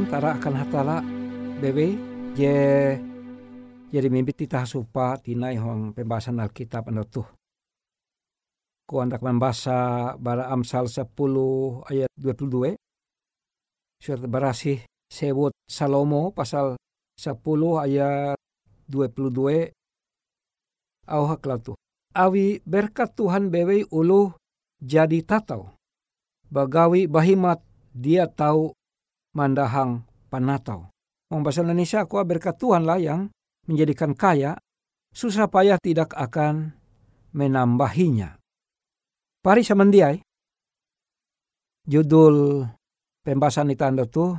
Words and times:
Tuhan 0.00 0.16
tara 0.16 0.32
akan 0.32 0.54
hatala 0.56 0.96
bebe 1.60 1.92
je 2.32 2.56
jadi 3.92 4.08
mimpi 4.08 4.32
tita 4.32 4.64
supa 4.64 5.20
tinai 5.20 5.60
hong 5.60 5.92
pembahasan 5.92 6.40
Alkitab 6.40 6.88
ando 6.88 7.04
tuh. 7.04 7.28
Ku 8.88 9.04
andak 9.04 9.20
membaca 9.20 10.16
bara 10.16 10.48
Amsal 10.48 10.88
10 10.88 11.04
ayat 11.92 12.08
22. 12.16 12.80
Surat 14.00 14.24
berasih 14.24 14.80
sebut 15.04 15.52
Salomo 15.68 16.32
pasal 16.32 16.80
10 17.20 17.36
ayat 17.84 18.40
22. 18.88 19.68
Au 21.12 21.28
hakla 21.28 21.60
tuh. 21.60 21.76
Awi 22.16 22.64
berkat 22.64 23.12
Tuhan 23.12 23.52
bewe 23.52 23.84
ulu 23.92 24.32
jadi 24.80 25.20
tatau. 25.28 25.76
Bagawi 26.48 27.04
bahimat 27.04 27.60
dia 27.92 28.24
tahu 28.24 28.72
mandahang 29.40 30.04
panatau. 30.28 30.92
Mau 31.32 31.40
bahasa 31.40 31.64
Indonesia 31.64 32.04
aku 32.04 32.20
berkat 32.28 32.60
Tuhan 32.60 32.84
lah 32.84 33.00
yang 33.00 33.32
menjadikan 33.64 34.12
kaya, 34.12 34.60
susah 35.16 35.48
payah 35.48 35.80
tidak 35.80 36.12
akan 36.12 36.76
menambahinya. 37.32 38.36
Pari 39.40 39.64
samandiai, 39.64 40.20
judul 41.88 42.68
pembahasan 43.24 43.72
itu 43.72 43.84
anda 43.86 44.04
tuh, 44.04 44.36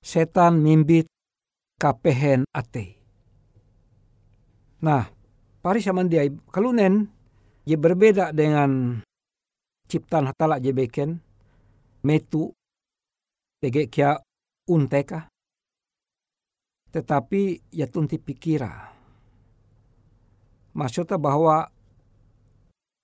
setan 0.00 0.64
mimbit 0.64 1.04
kapehen 1.76 2.48
ate. 2.56 2.96
Nah, 4.80 5.04
pari 5.60 5.82
samandiai, 5.84 6.32
kalau 6.48 6.72
nen, 6.72 7.10
je 7.68 7.76
berbeda 7.76 8.32
dengan 8.32 9.02
ciptaan 9.90 10.30
hatala 10.30 10.62
je 10.62 10.70
beken, 10.72 11.18
metu, 12.06 12.54
tege 13.58 13.90
kia 13.90 14.18
unteka, 14.70 15.26
tetapi 16.94 17.68
ya 17.74 17.86
tunti 17.90 18.16
pikira. 18.16 18.94
Maksudnya 20.78 21.18
bahwa 21.18 21.66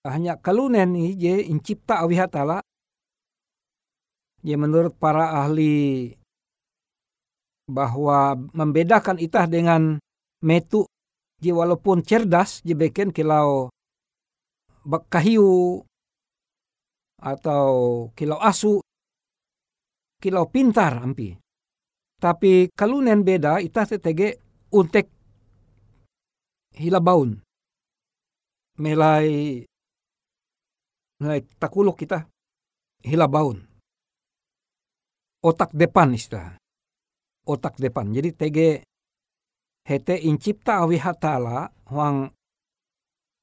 hanya 0.07 0.37
kalunen 0.39 0.95
ini 0.95 1.17
je 1.17 1.35
incipta 1.49 2.05
awihatala. 2.05 2.61
Ya 4.45 4.61
menurut 4.61 4.93
para 5.01 5.41
ahli 5.41 6.13
bahwa 7.65 8.37
membedakan 8.53 9.17
itah 9.17 9.49
dengan 9.49 9.97
metu 10.45 10.85
je 11.41 11.49
walaupun 11.49 12.05
cerdas 12.05 12.61
je 12.61 12.77
beken 12.77 13.09
kilau 13.09 13.73
kahiu 15.09 15.81
atau 17.17 17.73
kilau 18.13 18.37
asu 18.45 18.85
kilau 20.25 20.49
pintar 20.49 21.05
ampi 21.05 21.37
tapi 22.25 22.73
kalunen 22.73 23.21
beda 23.21 23.61
ita 23.61 23.85
setege 23.85 24.41
untek 24.73 25.13
hilabaun. 26.81 27.37
Melai 28.81 29.61
melai 31.21 31.41
takuluk 31.61 32.01
kita 32.01 32.25
hilabaun. 33.05 33.61
Otak 35.45 35.77
depan 35.77 36.17
istilah. 36.17 36.57
Otak 37.45 37.77
depan. 37.77 38.09
Jadi 38.09 38.31
tege 38.33 38.69
hete 39.85 40.17
incipta 40.17 40.81
awi 40.81 40.97
hatala 40.97 41.69
huang 41.93 42.33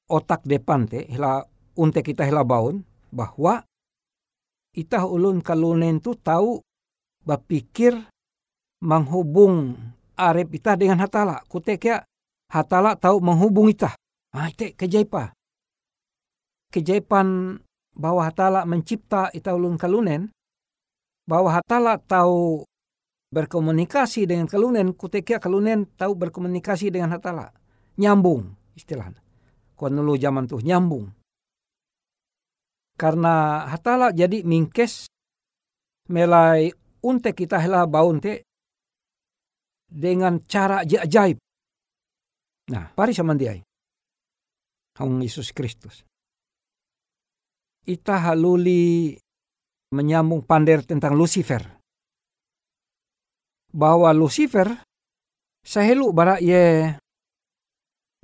otak 0.10 0.42
depan 0.42 0.90
te 0.90 1.06
hila 1.06 1.46
untek 1.78 2.10
kita 2.10 2.26
hilabaun 2.26 2.82
bahwa 3.14 3.62
ita 4.74 5.06
ulun 5.06 5.46
kalunen 5.46 6.02
tu 6.02 6.18
tahu 6.18 6.66
bapikir 7.26 7.96
menghubung 8.82 9.78
arep 10.18 10.50
ita 10.58 10.74
dengan 10.78 11.02
hatala. 11.02 11.42
Kutek 11.46 11.82
ya 11.86 11.98
hatala 12.50 12.98
tahu 12.98 13.22
menghubung 13.22 13.70
ita. 13.70 13.94
Ah, 14.34 14.50
itu 14.50 14.74
kejaipa. 14.74 15.36
Kejaipan 16.72 17.60
bahwa 17.92 18.24
hatala 18.24 18.64
mencipta 18.64 19.30
ita 19.36 19.54
ulun 19.54 19.78
kalunen. 19.78 20.32
Bahwa 21.28 21.54
hatala 21.54 22.02
tahu 22.02 22.66
berkomunikasi 23.32 24.26
dengan 24.26 24.50
kalunen. 24.50 24.96
Kutek 24.98 25.38
ya 25.38 25.38
kalunen 25.38 25.86
tahu 25.96 26.18
berkomunikasi 26.18 26.90
dengan 26.90 27.16
hatala. 27.16 27.54
Nyambung 28.00 28.56
istilahnya. 28.74 29.20
Kuanulu 29.76 30.18
zaman 30.18 30.48
tuh 30.48 30.62
nyambung. 30.64 31.12
Karena 32.96 33.66
hatala 33.66 34.14
jadi 34.14 34.46
mingkes 34.46 35.10
melai 36.06 36.70
untek 37.06 37.38
kita 37.38 37.58
hela 37.62 37.86
baunte 37.90 38.46
dengan 39.92 40.40
cara 40.48 40.86
ajaib. 40.86 41.38
Nah, 42.72 42.88
pari 42.96 43.12
sama 43.12 43.36
dia. 43.36 43.60
Hong 45.02 45.20
Yesus 45.20 45.52
Kristus. 45.52 46.08
Ita 47.84 48.32
haluli 48.32 49.18
menyambung 49.92 50.48
pander 50.48 50.86
tentang 50.88 51.18
Lucifer. 51.18 51.60
Bahwa 53.72 54.14
Lucifer 54.16 54.72
sahelu 55.64 56.12
bara 56.16 56.40
ye 56.40 56.96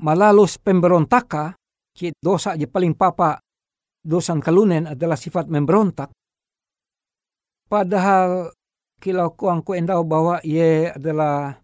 malalus 0.04 0.62
pemberontaka 0.62 1.58
ki 1.98 2.14
dosa 2.22 2.54
je 2.54 2.70
paling 2.70 2.94
papa 2.94 3.42
dosan 4.08 4.40
kalunen 4.40 4.88
adalah 4.88 5.20
sifat 5.20 5.52
memberontak. 5.52 6.14
Padahal 7.68 8.56
kilau 8.98 9.34
kuang 9.38 9.62
ku 9.62 9.78
endau 9.78 10.02
bahwa 10.04 10.42
ia 10.42 10.98
adalah 10.98 11.58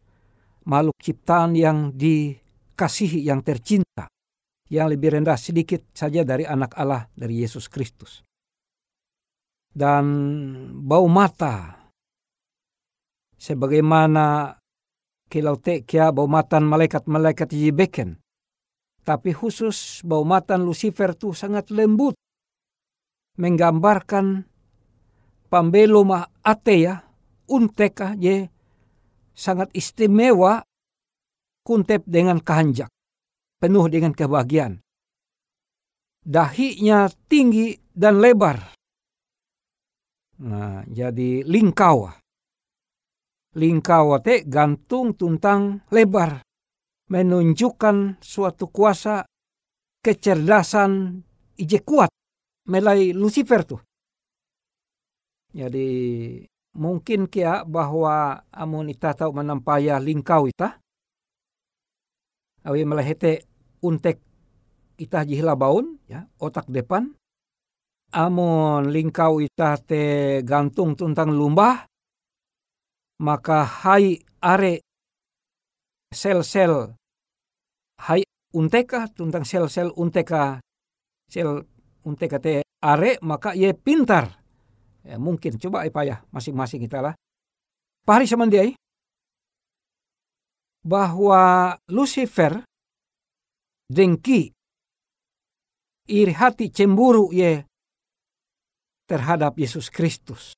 makhluk 0.63 0.97
ciptaan 1.01 1.57
yang 1.57 1.91
dikasihi, 1.93 3.25
yang 3.25 3.41
tercinta, 3.41 4.07
yang 4.69 4.87
lebih 4.87 5.19
rendah 5.19 5.35
sedikit 5.35 5.83
saja 5.91 6.21
dari 6.23 6.45
anak 6.47 6.77
Allah, 6.77 7.09
dari 7.17 7.41
Yesus 7.41 7.67
Kristus. 7.67 8.21
Dan 9.73 10.05
bau 10.85 11.09
mata, 11.09 11.89
sebagaimana 13.43 14.55
kilau 15.27 15.57
tekia 15.57 16.13
bau 16.13 16.29
matan 16.29 16.63
malaikat-malaikat 16.69 17.49
beken. 17.73 18.21
Tapi 19.03 19.35
khusus 19.35 19.99
bau 20.07 20.23
matan 20.23 20.63
Lucifer 20.63 21.11
itu 21.11 21.35
sangat 21.35 21.67
lembut. 21.73 22.15
Menggambarkan 23.35 24.45
pambeloma 25.49 26.29
atea 26.45 27.12
unteka 27.53 28.17
je 28.17 28.49
sangat 29.37 29.69
istimewa 29.77 30.65
kuntep 31.61 32.01
dengan 32.09 32.41
kehanjak. 32.41 32.89
Penuh 33.61 33.85
dengan 33.87 34.11
kebahagiaan. 34.11 34.81
Dahinya 36.23 37.07
tinggi 37.31 37.77
dan 37.93 38.19
lebar. 38.19 38.75
Nah, 40.43 40.83
jadi 40.89 41.47
lingkau. 41.47 42.11
Lingkau 43.55 44.19
te 44.19 44.43
gantung 44.43 45.15
tuntang 45.15 45.87
lebar. 45.93 46.43
Menunjukkan 47.07 48.19
suatu 48.19 48.67
kuasa 48.67 49.23
kecerdasan 50.03 51.23
ije 51.55 51.79
kuat. 51.85 52.11
Melai 52.67 53.15
Lucifer 53.15 53.61
tuh. 53.63 53.79
Jadi 55.53 55.87
mungkin 56.73 57.29
kia 57.29 57.61
bahwa 57.65 58.41
amun 58.49 58.89
ita 58.89 59.13
tahu 59.13 59.29
menampaya 59.37 60.01
lingkau 60.01 60.49
ita 60.49 60.81
awi 62.65 62.81
melehete 62.81 63.45
untek 63.85 64.17
ita 64.97 65.21
jihla 65.21 65.53
baun 65.53 66.01
ya 66.09 66.25
otak 66.41 66.65
depan 66.69 67.13
amun 68.13 68.89
lingkau 68.89 69.37
ita 69.41 69.77
te 69.77 70.41
gantung 70.41 70.97
tuntang 70.97 71.29
lumbah 71.29 71.85
maka 73.21 73.65
hai 73.85 74.17
are 74.41 74.81
sel-sel 76.09 76.93
hai 78.01 78.25
unteka 78.53 79.09
tuntang 79.13 79.45
sel-sel 79.45 79.93
unteka 79.93 80.57
sel 81.29 81.65
unteka 82.05 82.37
te 82.41 82.65
are 82.81 83.17
maka 83.21 83.53
ye 83.53 83.73
pintar 83.77 84.42
Ya, 85.03 85.19
mungkin 85.19 85.59
coba 85.59 85.83
ya 85.83 86.23
masing-masing 86.31 86.87
kita 86.87 87.03
lah. 87.03 87.13
Pahari 88.07 88.27
samandiai 88.27 88.71
bahwa 90.83 91.75
Lucifer 91.87 92.63
dengki 93.87 94.51
iri 96.07 96.33
hati 96.35 96.67
cemburu 96.71 97.31
ye 97.31 97.63
terhadap 99.07 99.55
Yesus 99.59 99.87
Kristus. 99.87 100.55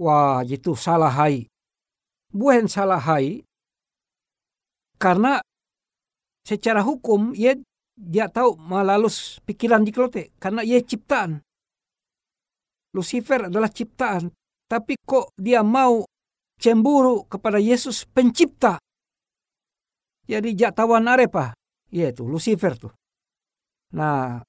Wah, 0.00 0.42
itu 0.44 0.74
salah 0.74 1.12
hai. 1.12 1.46
Bukan 2.34 2.66
salah 2.66 2.98
hai. 2.98 3.44
Karena 4.98 5.38
secara 6.42 6.82
hukum 6.82 7.36
ye 7.36 7.60
dia 7.94 8.26
tahu 8.26 8.58
malalus 8.58 9.38
pikiran 9.46 9.86
jiklote 9.86 10.34
karena 10.42 10.66
ye 10.66 10.82
ciptaan. 10.82 11.40
Lucifer 12.94 13.50
adalah 13.50 13.68
ciptaan, 13.68 14.30
tapi 14.70 14.94
kok 15.02 15.34
dia 15.34 15.66
mau 15.66 16.06
cemburu 16.56 17.26
kepada 17.26 17.58
Yesus 17.58 18.06
pencipta. 18.06 18.78
Jadi 20.24 20.56
jaktawan 20.56 21.04
arepa, 21.10 21.52
yaitu 21.90 22.24
Lucifer 22.24 22.78
tuh. 22.78 22.94
Nah, 23.98 24.40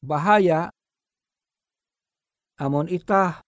bahaya 0.00 0.70
amun 2.58 2.86
itah 2.90 3.42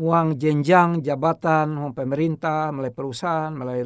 uang 0.00 0.40
jenjang 0.40 1.04
jabatan 1.04 1.76
uang 1.76 1.92
pemerintah 1.92 2.72
mulai 2.72 2.92
perusahaan 2.92 3.52
mulai 3.52 3.84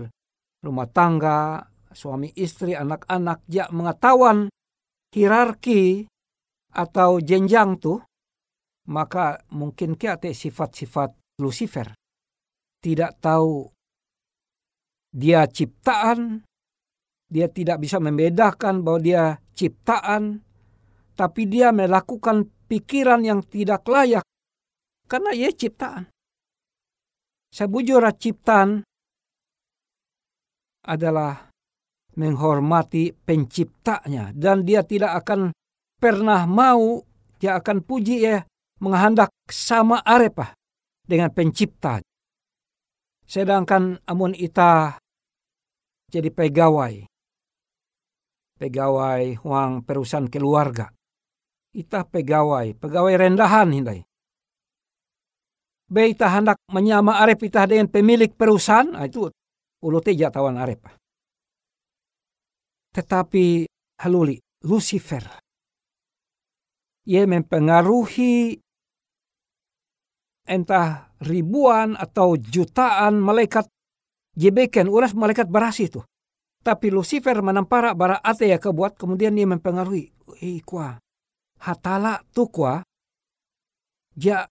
rumah 0.62 0.88
tangga 0.90 1.66
suami 1.94 2.30
istri 2.38 2.74
anak-anak 2.74 3.46
jak 3.46 3.70
mengetahuan 3.70 4.50
hierarki 5.14 6.06
atau 6.74 7.22
jenjang 7.22 7.78
tuh 7.78 8.02
maka 8.88 9.40
mungkin 9.52 9.96
ke 9.96 10.12
sifat-sifat 10.20 11.40
Lucifer 11.40 11.92
tidak 12.84 13.16
tahu 13.18 13.68
dia 15.14 15.48
ciptaan 15.48 16.44
dia 17.30 17.48
tidak 17.48 17.80
bisa 17.80 17.98
membedakan 17.98 18.84
bahwa 18.84 19.00
dia 19.00 19.24
ciptaan 19.56 20.44
tapi 21.14 21.46
dia 21.46 21.70
melakukan 21.70 22.50
pikiran 22.66 23.22
yang 23.22 23.40
tidak 23.46 23.86
layak 23.86 24.26
karena 25.06 25.30
ia 25.30 25.50
ciptaan. 25.54 26.10
Sebujur 27.54 28.02
ciptaan 28.18 28.82
adalah 30.84 31.48
menghormati 32.18 33.14
penciptanya 33.14 34.34
dan 34.34 34.66
dia 34.66 34.82
tidak 34.82 35.22
akan 35.22 35.54
pernah 35.98 36.46
mau 36.46 37.02
dia 37.38 37.58
akan 37.58 37.82
puji 37.82 38.16
ya 38.22 38.42
menghendak 38.84 39.32
sama 39.48 40.04
arepah 40.04 40.52
dengan 41.00 41.32
pencipta. 41.32 42.04
Sedangkan 43.24 44.04
amun 44.04 44.36
ita 44.36 45.00
jadi 46.12 46.28
pegawai, 46.28 47.08
pegawai 48.60 49.22
uang 49.40 49.82
perusahaan 49.88 50.28
keluarga, 50.28 50.92
ita 51.72 52.04
pegawai, 52.04 52.76
pegawai 52.76 53.14
rendahan 53.16 53.72
hindai. 53.72 54.04
Be 55.84 56.12
ita 56.12 56.28
hendak 56.32 56.60
menyama 56.68 57.20
arep 57.24 57.44
ita 57.48 57.64
dengan 57.64 57.88
pemilik 57.88 58.32
perusahaan, 58.32 58.88
nah 58.88 59.04
itu 59.04 59.28
ulu 59.84 59.98
teja 60.00 60.28
tawan. 60.32 60.56
Tetapi 62.94 63.44
haluli, 64.00 64.38
Lucifer. 64.64 65.24
Ia 67.04 67.28
mempengaruhi 67.28 68.63
entah 70.44 71.12
ribuan 71.20 71.96
atau 71.96 72.36
jutaan 72.36 73.20
malaikat 73.20 73.68
jebeken 74.36 74.88
uras 74.92 75.16
malaikat 75.16 75.48
berasi 75.48 75.88
itu. 75.88 76.04
Tapi 76.64 76.88
Lucifer 76.88 77.36
menampara 77.44 77.92
bara 77.92 78.20
ate 78.24 78.48
ya 78.48 78.56
kebuat 78.56 78.96
kemudian 78.96 79.36
dia 79.36 79.44
mempengaruhi. 79.44 80.12
Eh, 80.40 80.64
kuah 80.64 80.96
hatala 81.60 82.20
tukwa 82.32 82.84
ja 84.16 84.48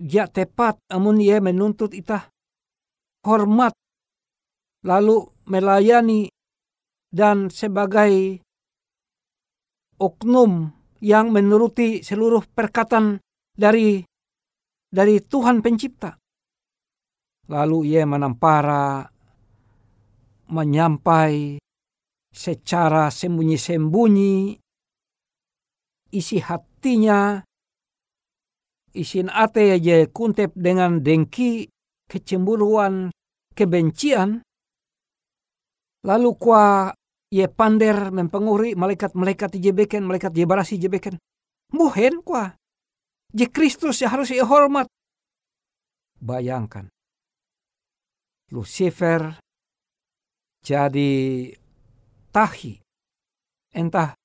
ja 0.00 0.24
tepat 0.28 0.80
amun 0.92 1.20
ia 1.20 1.40
menuntut 1.40 1.92
ita 1.92 2.28
hormat 3.24 3.72
lalu 4.84 5.28
melayani 5.44 6.32
dan 7.12 7.52
sebagai 7.52 8.40
oknum 10.00 10.72
yang 11.04 11.32
menuruti 11.32 12.00
seluruh 12.00 12.44
perkataan 12.48 13.20
dari 13.52 14.04
dari 14.90 15.22
Tuhan 15.22 15.62
pencipta. 15.62 16.18
Lalu 17.50 17.94
ia 17.94 18.06
menampara 18.06 19.06
menyampai 20.50 21.58
secara 22.30 23.10
sembunyi-sembunyi 23.10 24.58
isi 26.14 26.38
hatinya 26.42 27.42
isin 28.94 29.30
ate 29.30 29.78
aja 29.78 30.02
kuntep 30.10 30.50
dengan 30.54 30.98
dengki, 31.02 31.70
kecemburuan, 32.10 33.14
kebencian. 33.54 34.42
Lalu 36.02 36.30
kwa 36.34 36.90
ye 37.30 37.46
pander 37.46 38.10
mempengaruhi 38.10 38.74
malaikat-malaikat 38.74 39.54
jebeken, 39.58 40.02
malaikat 40.06 40.34
jebarasi 40.34 40.80
jebeken. 40.80 41.18
Muhen 41.70 42.22
kwa. 42.26 42.59
Je 43.30 43.46
Kristus 43.46 44.02
ya 44.02 44.10
harus 44.10 44.34
ia 44.34 44.42
hormat. 44.42 44.90
Bayangkan. 46.18 46.90
Lucifer 48.50 49.38
jadi 50.66 51.46
tahi. 52.34 52.82
Entah 53.70 54.18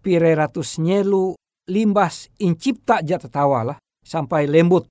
pire 0.00 0.32
ratus 0.32 0.80
nyelu 0.80 1.36
limbas 1.68 2.32
incipta 2.40 3.04
jat 3.04 3.28
lah 3.28 3.76
sampai 4.00 4.48
lembut. 4.48 4.88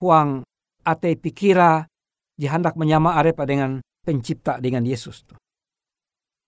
Huang 0.00 0.40
ate 0.80 1.20
pikira 1.20 1.84
dihendak 2.32 2.80
menyama 2.80 3.20
arepa 3.20 3.44
dengan 3.44 3.84
pencipta 4.00 4.56
dengan 4.56 4.88
Yesus. 4.88 5.28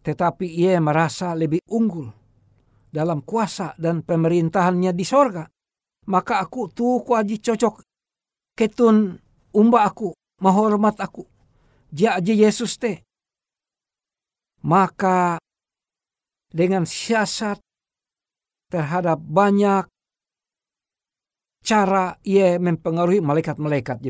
Tetapi 0.00 0.48
ia 0.48 0.80
merasa 0.80 1.36
lebih 1.36 1.60
unggul 1.68 2.21
dalam 2.92 3.24
kuasa 3.24 3.72
dan 3.80 4.04
pemerintahannya 4.04 4.92
di 4.92 5.04
sorga. 5.08 5.48
Maka 6.12 6.44
aku 6.44 6.68
tuh 6.68 7.00
kuaji 7.00 7.40
cocok 7.40 7.80
ketun 8.52 9.16
umba 9.56 9.88
aku, 9.88 10.12
menghormat 10.44 11.00
aku. 11.00 11.24
Dia 11.88 12.20
aja 12.20 12.32
Yesus 12.36 12.76
teh. 12.76 13.00
Maka 14.62 15.40
dengan 16.52 16.84
siasat 16.84 17.58
terhadap 18.68 19.18
banyak 19.18 19.88
cara 21.64 22.18
ia 22.22 22.60
mempengaruhi 22.60 23.24
malaikat-malaikat 23.24 24.02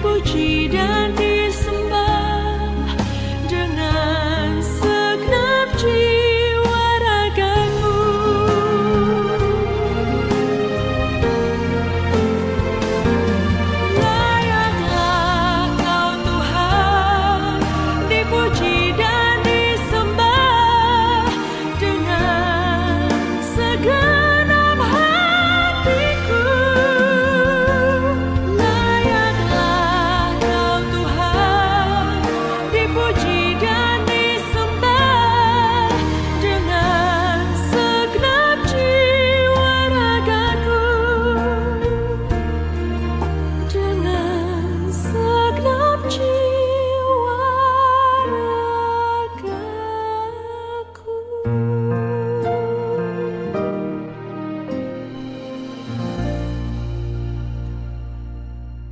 dipuji 0.00 0.72
dan 0.72 1.19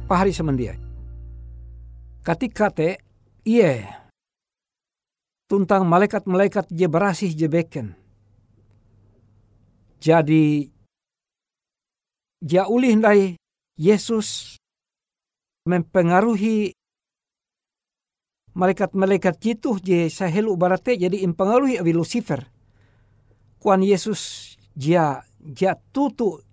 pahari 0.08 0.32
semendia. 0.32 0.72
Ketika 2.24 2.72
te 2.72 2.96
iye 3.44 3.84
tuntang 5.44 5.84
malaikat-malaikat 5.84 6.72
je 6.72 6.86
berasih 6.88 7.36
je 7.36 7.46
beken. 7.48 7.86
Jadi 10.00 10.64
ulih 12.72 12.94
ndai 12.96 13.36
Yesus 13.76 14.56
mempengaruhi 15.68 16.72
malaikat-malaikat 18.56 19.36
itu 19.44 19.76
je 19.82 20.08
sahelu 20.08 20.56
barate 20.56 20.96
jadi 20.96 21.20
impengaruhi 21.20 21.76
awi 21.76 21.92
Lucifer. 21.92 22.48
Kuan 23.60 23.84
Yesus 23.84 24.54
jia 24.72 25.20
jia 25.42 25.74
tutu 25.92 26.47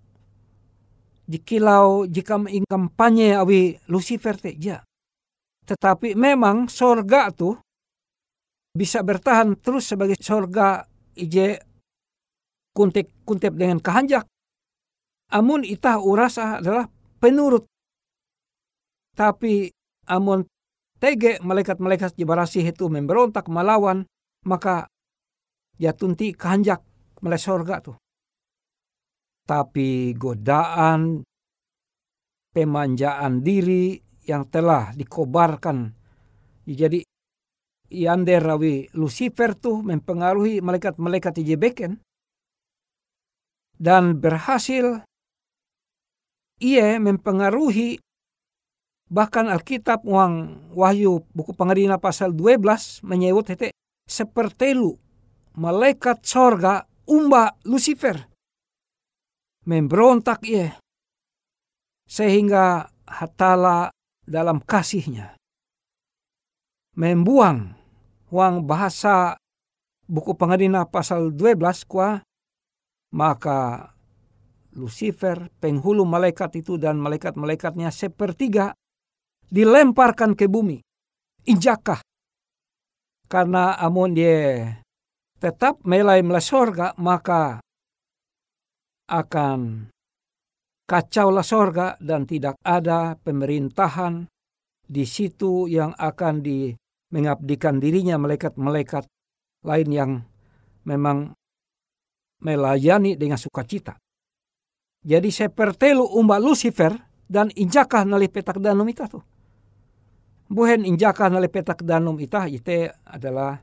jikilau 1.26 2.06
jika 2.06 2.38
kampanye 2.70 3.34
awi 3.34 3.76
Lucifer 3.90 4.38
te 4.38 4.54
jia. 4.54 4.82
Tetapi 5.66 6.14
memang 6.14 6.70
sorga 6.70 7.34
tuh 7.34 7.58
bisa 8.70 9.02
bertahan 9.02 9.58
terus 9.58 9.90
sebagai 9.90 10.14
sorga 10.22 10.86
ije 11.18 11.58
kuntep 12.70 13.10
kuntep 13.26 13.52
dengan 13.58 13.82
kehanjak. 13.82 14.24
Amun 15.34 15.66
itah 15.66 15.98
urasa 15.98 16.62
adalah 16.62 16.86
penurut. 17.18 17.66
Tapi 19.16 19.72
amun 20.06 20.46
tege 21.02 21.42
malaikat-malaikat 21.42 22.14
jibarasi 22.14 22.62
itu 22.62 22.86
memberontak 22.86 23.50
melawan 23.50 24.06
maka 24.46 24.86
ya 25.82 25.90
tunti 25.90 26.30
kehanjak 26.30 26.78
mulai 27.24 27.40
sorga 27.42 27.82
tuh. 27.82 27.96
Tapi 29.46 30.10
godaan, 30.18 31.22
pemanjaan 32.50 33.40
diri, 33.46 33.94
yang 34.26 34.44
telah 34.50 34.90
dikobarkan. 34.92 35.94
Jadi 36.66 37.06
rawi 38.42 38.90
Lucifer 38.98 39.54
tuh 39.54 39.78
mempengaruhi 39.86 40.58
malaikat-malaikat 40.58 41.38
Ijebeken 41.46 42.02
dan 43.78 44.18
berhasil 44.18 45.06
ia 46.58 46.98
mempengaruhi 46.98 48.02
bahkan 49.06 49.46
Alkitab 49.46 50.02
uang 50.02 50.66
Wahyu 50.74 51.22
buku 51.30 51.54
pengadina 51.54 51.94
pasal 52.02 52.34
12 52.34 53.06
menyebut 53.06 53.46
hete 53.54 53.70
sepertelu 54.10 54.98
malaikat 55.54 56.26
sorga 56.26 56.90
umba 57.06 57.54
Lucifer 57.62 58.26
memberontak 59.66 60.46
ia 60.46 60.78
sehingga 62.06 62.86
hatala 63.06 63.90
dalam 64.22 64.62
kasihnya. 64.62 65.34
Membuang 66.96 67.76
uang 68.32 68.64
bahasa 68.64 69.36
buku 70.06 70.32
pengadina 70.38 70.86
pasal 70.88 71.34
12 71.34 71.60
kuah 71.84 72.22
maka 73.12 73.92
Lucifer, 74.76 75.48
penghulu 75.56 76.04
malaikat 76.04 76.60
itu 76.60 76.76
dan 76.76 77.00
malaikat-malaikatnya 77.00 77.88
sepertiga 77.88 78.76
dilemparkan 79.48 80.36
ke 80.36 80.52
bumi. 80.52 80.84
Injakah. 81.48 82.04
Karena 83.26 83.72
amun 83.80 84.12
dia 84.12 84.68
tetap 85.40 85.80
melai 85.88 86.20
melalui 86.20 86.44
sorga, 86.44 86.92
maka 87.00 87.64
akan 89.06 89.90
kacaulah 90.86 91.42
sorga 91.42 91.98
dan 91.98 92.26
tidak 92.26 92.58
ada 92.62 93.18
pemerintahan 93.18 94.26
di 94.86 95.02
situ 95.02 95.66
yang 95.66 95.90
akan 95.98 96.42
di 96.42 96.70
mengabdikan 97.10 97.82
dirinya 97.82 98.18
malaikat-malaikat 98.18 99.06
lain 99.66 99.88
yang 99.90 100.10
memang 100.86 101.34
melayani 102.42 103.18
dengan 103.18 103.38
sukacita. 103.38 103.98
Jadi 105.06 105.30
sepertelu 105.30 106.02
umba 106.02 106.38
Lucifer 106.38 106.94
dan 107.26 107.50
injakah 107.54 108.06
nali 108.06 108.30
petak 108.30 108.58
danum 108.62 108.86
itu 108.86 109.06
tuh. 109.06 109.22
Buhen 110.46 110.86
injakah 110.86 111.30
nali 111.30 111.50
petak 111.50 111.82
danum 111.82 112.14
itu 112.22 112.38
itu 112.50 112.90
adalah 113.06 113.62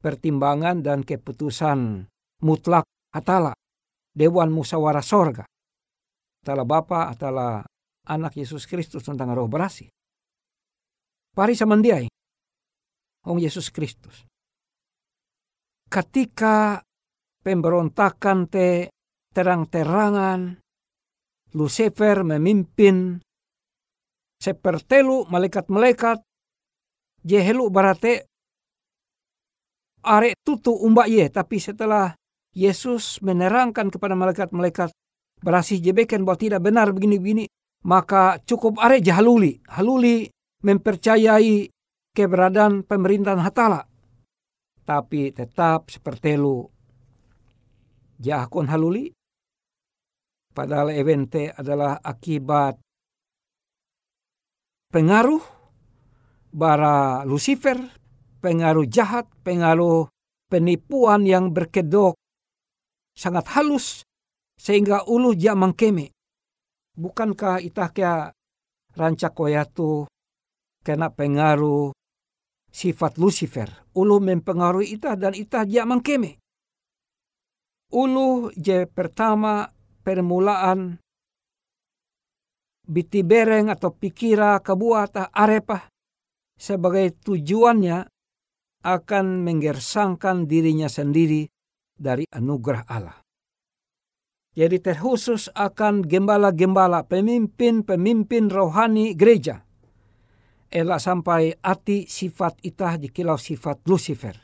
pertimbangan 0.00 0.80
dan 0.80 1.04
keputusan 1.04 2.08
mutlak 2.40 2.86
atala 3.12 3.57
Dewan 4.18 4.50
Musyawarah 4.50 5.06
Sorga 5.06 5.46
atala 6.42 6.64
Bapa, 6.66 7.12
atala 7.12 7.62
anak 8.08 8.34
Yesus 8.34 8.64
Kristus 8.66 9.04
tentang 9.04 9.30
roh 9.36 9.46
berasi. 9.46 9.86
Pari 11.36 11.54
samandiai, 11.54 12.08
Ong 13.28 13.38
Yesus 13.38 13.68
Kristus. 13.68 14.24
Ketika 15.86 16.80
pemberontakan 17.44 18.48
te 18.48 18.90
terang-terangan, 19.30 20.56
Lucifer 21.52 22.24
memimpin 22.24 23.24
sepertelu 24.36 25.28
malaikat-malaikat 25.32 26.20
jehelu 27.24 27.72
barate 27.72 28.28
are 30.04 30.36
tutu 30.44 30.76
umba 30.76 31.08
ye 31.08 31.24
tapi 31.32 31.56
setelah 31.56 32.12
Yesus 32.56 33.20
menerangkan 33.20 33.92
kepada 33.92 34.16
malaikat-malaikat 34.16 34.90
berasih 35.38 35.78
jebeken 35.78 36.26
bahwa 36.26 36.38
tidak 36.40 36.60
benar 36.64 36.90
begini-begini, 36.90 37.46
maka 37.86 38.42
cukup 38.42 38.80
are 38.82 38.98
jahaluli. 38.98 39.62
Haluli 39.70 40.26
mempercayai 40.66 41.70
keberadaan 42.10 42.82
pemerintahan 42.82 43.38
hatala. 43.38 43.86
Tapi 44.82 45.30
tetap 45.30 45.92
seperti 45.92 46.34
lu 46.34 46.66
jahkon 48.18 48.66
haluli. 48.66 49.14
Padahal 50.50 50.90
evente 50.90 51.54
adalah 51.54 52.02
akibat 52.02 52.74
pengaruh 54.90 55.38
bara 56.50 57.22
Lucifer, 57.22 57.78
pengaruh 58.42 58.90
jahat, 58.90 59.30
pengaruh 59.46 60.10
penipuan 60.50 61.22
yang 61.22 61.54
berkedok 61.54 62.17
sangat 63.18 63.50
halus 63.58 64.06
sehingga 64.54 65.02
ulu 65.10 65.34
ja 65.34 65.58
mangkeme. 65.58 66.14
Bukankah 66.94 67.58
itah 67.58 67.90
kaya 67.90 68.30
rancak 68.94 69.34
koyatu 69.34 70.06
kena 70.86 71.10
pengaruh 71.10 71.90
sifat 72.70 73.18
Lucifer. 73.18 73.66
Ulu 73.98 74.22
mempengaruhi 74.22 74.94
itah 74.94 75.18
dan 75.18 75.34
itah 75.34 75.66
ja 75.66 75.82
mangkeme. 75.82 76.38
Ulu 77.90 78.54
je 78.54 78.86
pertama 78.86 79.66
permulaan 80.06 81.02
biti 82.88 83.20
bereng 83.26 83.72
atau 83.72 83.92
pikira 83.92 84.60
kebuat 84.62 85.32
arepah 85.32 85.88
sebagai 86.56 87.16
tujuannya 87.20 88.08
akan 88.84 89.26
menggersangkan 89.44 90.48
dirinya 90.48 90.88
sendiri 90.88 91.48
dari 91.98 92.24
anugerah 92.30 92.86
Allah. 92.86 93.18
Jadi 94.58 94.82
terkhusus 94.82 95.50
akan 95.54 96.02
gembala-gembala, 96.02 97.06
pemimpin-pemimpin 97.06 98.50
rohani 98.50 99.14
gereja. 99.14 99.62
Elak 100.66 100.98
sampai 100.98 101.54
ati 101.62 102.10
sifat 102.10 102.58
itah 102.66 102.98
dikilau 102.98 103.38
sifat 103.38 103.86
Lucifer. 103.86 104.34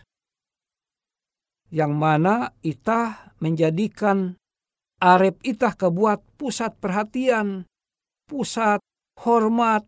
Yang 1.75 1.93
mana 1.99 2.55
itah 2.63 3.35
menjadikan 3.43 4.39
arep 5.03 5.43
itah 5.43 5.75
kebuat 5.75 6.39
pusat 6.39 6.79
perhatian, 6.79 7.67
pusat 8.31 8.79
hormat, 9.19 9.83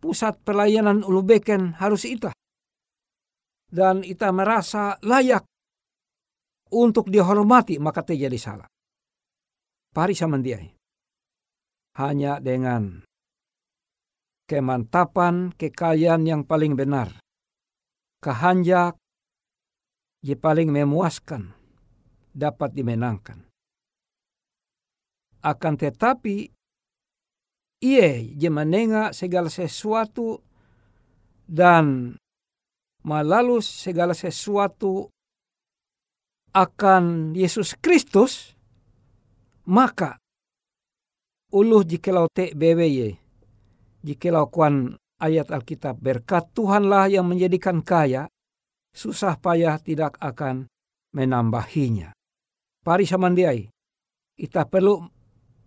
pusat 0.00 0.40
pelayanan 0.42 1.04
ulubeken 1.04 1.76
harus 1.76 2.08
itah. 2.08 2.32
Dan 3.68 4.00
itah 4.00 4.32
merasa 4.32 4.96
layak 5.04 5.44
untuk 6.72 7.12
dihormati 7.12 7.76
maka 7.76 8.00
terjadi 8.00 8.38
salah 8.40 8.68
pari 9.94 10.18
samandiai. 10.18 10.74
Hanya 11.94 12.42
dengan 12.42 13.06
kemantapan 14.50 15.54
kekayaan 15.54 16.26
yang 16.26 16.42
paling 16.42 16.74
benar. 16.74 17.22
Kehanjak 18.18 18.98
yang 20.26 20.40
paling 20.42 20.74
memuaskan 20.74 21.54
dapat 22.34 22.74
dimenangkan. 22.74 23.46
Akan 25.46 25.78
tetapi 25.78 26.50
ia 27.84 28.10
je 28.18 28.48
menengah 28.50 29.14
segala 29.14 29.52
sesuatu 29.52 30.40
dan 31.46 32.16
melalui 33.04 33.60
segala 33.60 34.16
sesuatu 34.16 35.13
akan 36.54 37.34
Yesus 37.34 37.74
Kristus, 37.74 38.54
maka 39.66 40.22
uluh 41.50 41.82
jikalau 41.82 42.30
te 42.30 42.54
bebe 42.54 42.86
ye 42.86 43.08
Jikalau 44.04 44.52
kuan 44.52 45.00
ayat 45.16 45.48
Alkitab 45.48 45.96
berkat 45.96 46.52
Tuhanlah 46.52 47.08
yang 47.08 47.24
menjadikan 47.24 47.80
kaya, 47.80 48.28
susah 48.92 49.40
payah 49.40 49.80
tidak 49.80 50.20
akan 50.20 50.68
menambahinya. 51.16 52.12
Pari 52.84 53.08
samandiai, 53.08 53.72
kita 54.36 54.68
perlu 54.68 55.00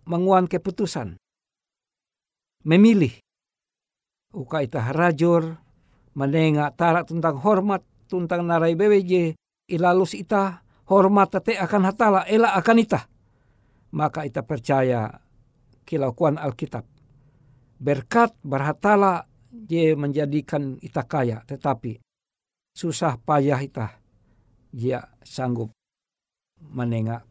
menguan 0.06 0.46
keputusan. 0.46 1.18
Memilih. 2.62 3.18
Uka 4.30 4.62
ita 4.62 4.86
harajur, 4.86 5.58
mendengar 6.14 6.70
tarak 6.78 7.10
tentang 7.10 7.42
hormat, 7.42 7.82
tentang 8.06 8.46
narai 8.46 8.78
BWJ, 8.78 9.34
ilalus 9.66 10.14
ita, 10.14 10.62
hormat 10.88 11.28
tete 11.28 11.60
akan 11.60 11.82
hatala, 11.92 12.24
ela 12.24 12.56
akan 12.56 12.76
ita. 12.80 13.00
Maka 13.92 14.24
ita 14.24 14.44
percaya 14.44 15.08
kilau 15.84 16.12
kuan 16.12 16.36
Alkitab. 16.36 16.84
Berkat 17.78 18.34
berhatala 18.42 19.24
je 19.48 19.94
menjadikan 19.94 20.76
ita 20.82 21.06
kaya, 21.06 21.40
tetapi 21.46 21.96
susah 22.74 23.16
payah 23.22 23.60
ita, 23.62 23.96
dia 24.68 25.00
sanggup 25.24 25.72
menengah 26.58 27.24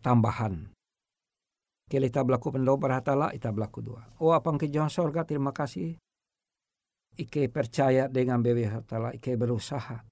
tambahan. 0.00 0.70
Kili 1.86 2.10
ita 2.10 2.22
berlaku 2.22 2.56
pendau 2.56 2.78
berhatala, 2.78 3.30
ita 3.34 3.50
berlaku 3.50 3.78
dua. 3.82 4.02
Oh 4.22 4.34
apang 4.34 4.58
ke 4.58 4.66
sorga, 4.90 5.22
terima 5.26 5.54
kasih. 5.54 5.98
Ike 7.16 7.48
percaya 7.48 8.10
dengan 8.10 8.42
bewe 8.42 8.66
hatala, 8.66 9.14
ike 9.14 9.38
berusaha. 9.38 10.02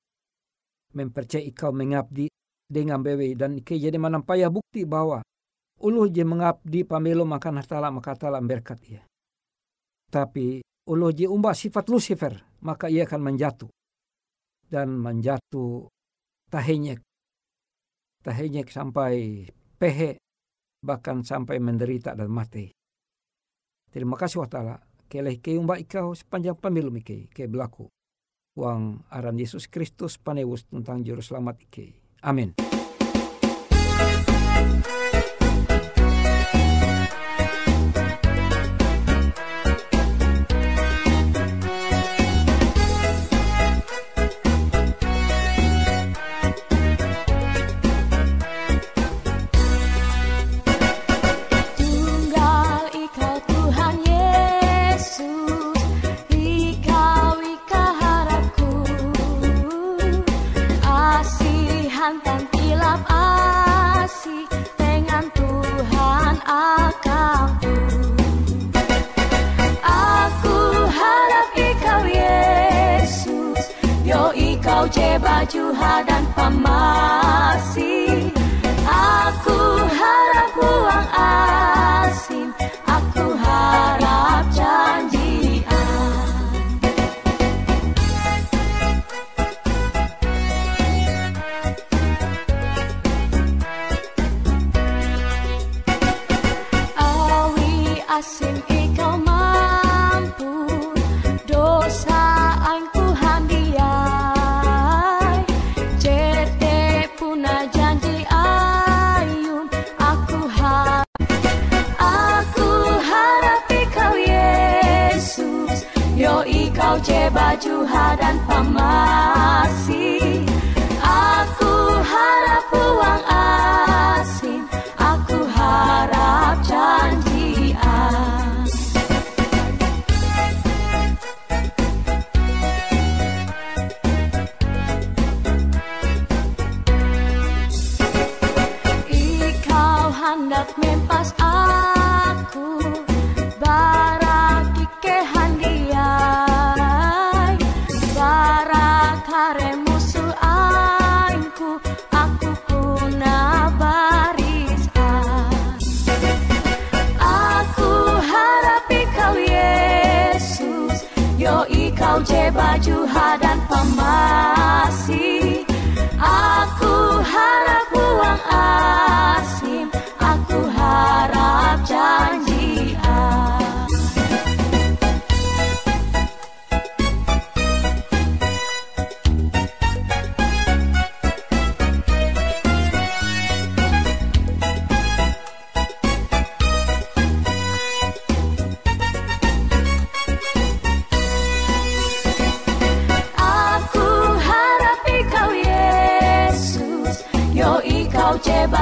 Mempercayai 0.94 1.50
kau 1.50 1.74
mengabdi 1.74 2.31
dengan 2.64 3.05
bewe 3.05 3.37
dan 3.37 3.61
ike 3.61 3.77
jadi 3.77 3.96
menampaya 4.00 4.48
bukti 4.48 4.88
bahwa 4.88 5.20
ulu 5.85 6.09
je 6.09 6.24
mengabdi 6.24 6.83
pamelo 6.83 7.29
makan 7.29 7.61
hatala 7.61 7.92
maka 7.92 8.16
hatala 8.16 8.40
berkat 8.40 8.81
ia. 8.88 9.03
Tapi 10.09 10.64
ulu 10.88 11.09
je 11.12 11.27
umba 11.29 11.53
sifat 11.53 11.88
Lucifer 11.92 12.35
maka 12.64 12.88
ia 12.88 13.05
akan 13.05 13.20
menjatuh 13.20 13.70
dan 14.72 14.96
menjatuh 14.96 15.87
tahenyek 16.48 17.05
tahenyek 18.24 18.72
sampai 18.72 19.44
pehe 19.77 20.16
bahkan 20.85 21.24
sampai 21.24 21.61
menderita 21.61 22.12
dan 22.12 22.29
mati. 22.29 22.68
Terima 23.88 24.18
kasih 24.20 24.44
wa 24.44 24.48
ta'ala. 24.50 24.77
Keleh 25.09 25.38
ke 25.38 25.55
umba 25.55 25.79
ikau 25.79 26.12
sepanjang 26.12 26.59
pemilu 26.59 26.90
mike 26.90 27.31
ke 27.31 27.46
berlaku. 27.46 27.87
Wang 28.59 29.07
aran 29.11 29.38
Yesus 29.38 29.66
Kristus 29.70 30.18
panewus 30.18 30.66
tentang 30.66 31.03
juru 31.03 31.24
selamat 31.24 31.62
ike. 31.64 32.04
Amin. 32.25 32.55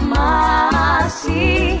janji 0.00 1.80